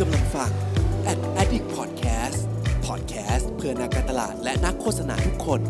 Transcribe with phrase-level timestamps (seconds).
[0.00, 0.50] กำลังฟัง
[1.12, 2.38] Ad Addict Podcast
[2.86, 5.60] Podcast เพื่อนักการตลาดและนักโฆษณาทุกคน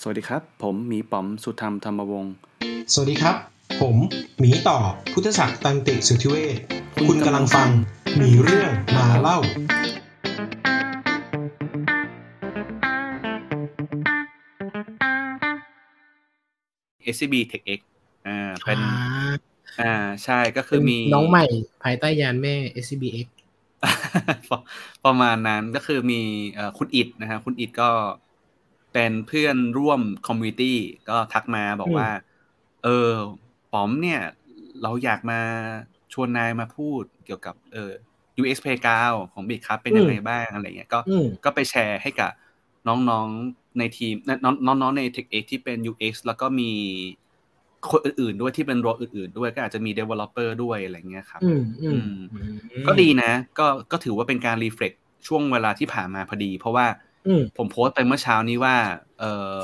[0.00, 2.32] สวัสดีครับ ผมหมีป๋อมสุธรรมธรรมวงศ์
[2.92, 3.36] สวัสดีครับ
[3.80, 3.96] ผม
[4.38, 4.78] หมีต่อ
[5.12, 6.56] พุทธศักดิ์ตันติสุทธิเวช
[7.08, 7.68] คุณกำลังฟัง
[8.16, 9.38] หมีเรื่องมาเล่า
[17.14, 17.80] SCB Tech X
[18.26, 18.80] อ่าเป็น
[19.80, 21.46] อ่าใช่ก็คือมีน้องใหม่
[21.82, 23.26] ภายใต้ยานแม่ SCBX
[24.50, 24.60] ประ
[25.04, 26.20] ประมาณนั้นก็คือมี
[26.54, 27.90] เอ่อคุณอิดนะฮะคุณอิดก็
[28.92, 32.08] เป็นเพื่อนร่วมคอมมูนิตี้ก็ทักมาบอกว่า
[32.84, 33.10] เออ
[33.72, 34.20] ป๋อมเนี่ย
[34.82, 35.40] เราอยากมา
[36.12, 37.90] ชวนนายมาพูดเกี่ยวกับเออ
[38.40, 42.30] UX Playground ของบิ๊กครับเป็นยังไงบ้างอะไรเงี้ยก็อืมก็ไปแชร์ให้กับ
[42.88, 44.14] น้องๆในทีม
[44.44, 46.72] น้องน้องๆใน Tech X ที่เป็น UX แล้วก็มี
[47.92, 52.38] คนอื่นๆด้วยที่เป็นโรลอื่นๆด้วยก็อาจจะมี Developer ด้วยอะไรเงี้ยครับอืมอืมอื
[52.86, 54.92] ก็ดีนะ ก็ก็ถือว่าเป็นการรีเฟล็ก
[55.26, 56.86] ช่วงเวลาที่ผ่านมาพอดี เพราะว่า
[57.26, 58.76] อืมผมโพสต์ไปเมื่อเช้านี้ว่า
[59.18, 59.62] เอ่อ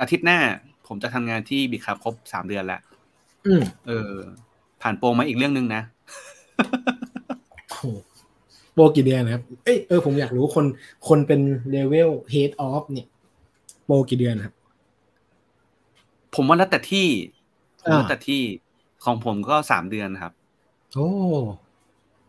[0.00, 0.38] อาทิตย์หน้า
[0.86, 2.80] ผมจะทำงานที่บิ๊กครับครบสามเดือนแล้ว
[3.46, 4.12] อืมเออ
[4.82, 5.82] ผ่านโปรมาอีกเรื่องหนึ่งนะ
[7.68, 7.84] โอ้โห
[8.74, 10.64] โปรกี่เดือนนะครับ เอ้ยเออผมอยากรู้คน
[11.08, 13.06] คนเป็นเลเวล head of เนี่ย
[13.84, 14.54] โปรกี่เดือนครับ
[16.32, 16.98] ผมว่าแล้วแต่ที่
[17.80, 18.34] ผมอ่าแล้วแต่ที่
[19.00, 20.32] ของผมก็สามเดือนครับ
[20.94, 21.08] โอ้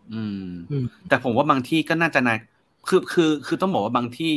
[0.07, 0.33] อืม
[0.69, 2.37] อืม แต่ผมว่าบางที่ก็น่าจะนาน
[2.85, 4.27] คือคือคือต้องบอกว่าบางที่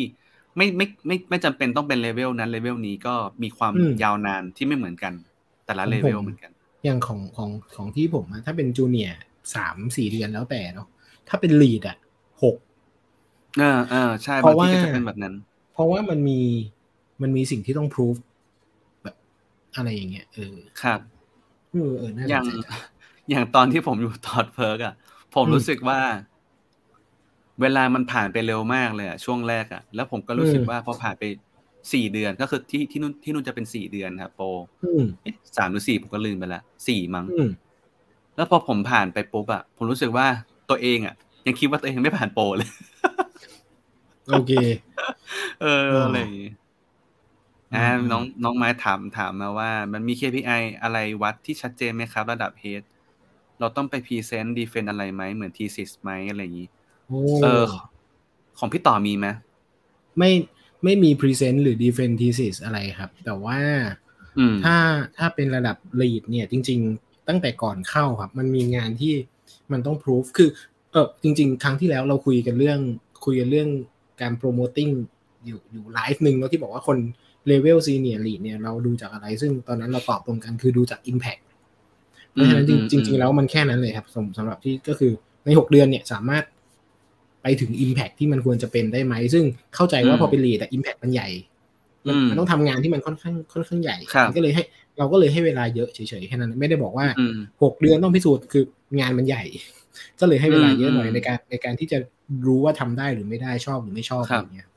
[0.56, 3.10] ไม่ไม่ไม่ไม่จำเป็นต้องเป็นเลเวลนั้นเลเวลนี้ก็
[3.42, 5.12] มีความอืมยาวนานที่ไม่เหมือนกัน
[5.64, 6.52] แต่ละของเลเวลผมเหมือนกัน
[6.84, 9.18] อย่างของของของที่ผมอะถ้าเป็นจูเนียร์
[9.54, 10.88] สามสี่เดือนแล้วแต่เนาะ
[11.28, 11.96] ถ้าเป็นลีดอะ
[12.42, 12.56] หก
[13.56, 15.34] เออเออใช่เพบางราะที่ก็ว่าจะเป็นแบบนั้น
[15.72, 16.40] เพราะว่ามันมี
[17.22, 18.31] มันมีสิ่งที่ต้องพิสูจแบบ
[19.74, 21.22] อะไรอย่างเงี้ยเออครับ
[21.70, 22.76] เออเออน่าสอย่างนใจจัง
[23.30, 24.92] อย่างตอนที่ผมอยู่ตอดเพิร์กอะ
[25.32, 26.00] ผมอืมรู้สึกว่า
[27.60, 31.24] เวลามันผ่านไปเร็วมากเลยอะช่วงแรกอะแล้วผมก็รู้สึกอืมว่าพอผ่านไป
[31.92, 34.46] สี่เดือนก็คือที่ที่นู่นที่นู่นจะเป็นสี่เดือนครับโปร
[34.82, 37.48] อืมเอ๊ะสามหรือสี่ผมก็ลืมไปละสี่มั้งอืม
[38.36, 40.26] แล้วพอผมผ่านไปปุ๊บอะผมรู้สึกว่า
[40.70, 41.14] ตัวเองอะ
[41.46, 42.68] ยังคิดว่าตัวเองไม่ผ่านโปรเลย
[44.26, 44.50] โอเค
[45.60, 46.48] เอออ๋อออะไรอย่างงี้
[47.74, 52.82] อ่าอืมน้องน้องไม้ถามถามมาว่า มันมี KPI อะไรวัดที่ชัดเจนไหมครับ ระดับ head
[53.60, 56.68] เราต้องไป present defend อะไรไหมเหมือน thesis ไหมอะไรอย่างนี้
[57.08, 57.64] โอ้เออ
[58.58, 59.26] ของพี่ต่อมีไหม
[60.18, 60.30] ไม่
[60.84, 63.58] ไม่มี present หรือ defend thesis อะไรครับ แต่ว่า
[64.38, 64.76] อืมถ้า
[65.18, 69.14] ถ้าเป็นระดับ lead เนี่ย จริง ๆ ตั้งแต่ก่อนเข้าครับ มันมีงานที่
[69.72, 70.48] มันต้อง proof คือ
[70.92, 72.80] เออจริง ๆ ครั้งที่แล้วเราคุยกันเรื่อง
[73.24, 73.68] คุยกันเรื่อง
[74.20, 74.90] การ promoting
[75.46, 76.98] อยู่อยู่ไลฟ์หนึ่งแล้วที่บอกว่าคน
[77.50, 81.42] level senior lead เนี่ยเราดูจากอะไร ซึ่งตอนนั้นเราตอบตรงกันคือดูจาก impact
[82.32, 85.12] เพราะฉะนั้นจอืมริงอืมจริง ๆ แล้วมันแค่นั้นเลยครับสำสำหรับที่ก็คือ
[85.44, 86.44] ในหกเดือนเนี่ยสามารถ
[87.42, 89.44] ไปถึง Impact ที่มันควรจะเป็นได้ไหม ซึ่ง
[89.74, 91.28] เข้าใจว่าพอเป็น lead แต่ Impact มันใหญ่
[92.06, 94.62] มันอืมมันต้องทำงานที่มันค่อนข้างค่อนข้างใหญ่ครับมันก็เลยให้
[94.98, 98.64] เราก็เลยให้เวลาเยอะเฉยๆแค่นั้นไม่ได้บอกว่าอืมหกเดือนต้องพิสูจน์คือ
[99.00, 99.42] งานมันใหญ่
[100.20, 101.98] ก็เลยให้เวลาเยอะหน่อยอืมในการในการที่จะ
[102.46, 104.71] รู้ว่าทำได้หรือไม่ได้ชอบหรือไม่ชอบครัอะบไรเงี้ยอืม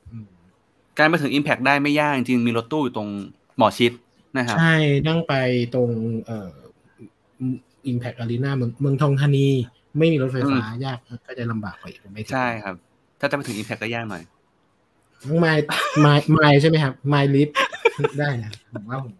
[0.97, 3.09] การไปถึง Impact ได้ไม่ยากจริงๆมีรถตู้อยู่ตรง
[3.57, 3.91] หมอชิด
[4.37, 4.75] นะครับ ใช่
[5.07, 5.33] นั่งไป
[5.73, 5.89] ตรง
[6.25, 6.49] เอ่อ
[7.91, 9.47] Impact Arena เมืองเมืองทองธานี
[9.97, 10.97] ไม่มีรถไฟฟ้ายาก
[11.27, 12.75] ก็จะลำบากกว่าอีกผมไม่ถึงใช่ครับ
[13.19, 14.23] ถ้าจะไปถึง Impact ก็ยากหน่อย
[15.27, 15.63] น้องไมล์
[16.01, 17.49] ไมล์ไมล์ใช่ไหมครับไมล์ลิฟ
[18.19, 19.13] ได้นะผมว่าผม